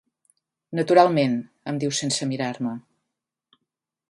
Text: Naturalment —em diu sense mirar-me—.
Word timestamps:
Naturalment 0.79 1.37
—em 1.73 1.77
diu 1.85 1.93
sense 2.01 2.29
mirar-me—. 2.33 2.75